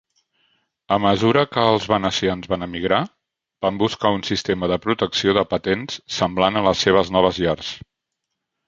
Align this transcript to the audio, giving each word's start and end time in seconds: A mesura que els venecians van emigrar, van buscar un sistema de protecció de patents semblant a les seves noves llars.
A 0.95 0.97
mesura 1.03 1.43
que 1.55 1.65
els 1.73 1.85
venecians 1.91 2.49
van 2.55 2.67
emigrar, 2.69 3.01
van 3.67 3.79
buscar 3.85 4.13
un 4.17 4.27
sistema 4.31 4.71
de 4.75 4.81
protecció 4.89 5.37
de 5.41 5.45
patents 5.55 6.03
semblant 6.19 6.61
a 6.63 6.67
les 6.71 6.85
seves 6.89 7.15
noves 7.19 7.43
llars. 7.47 7.73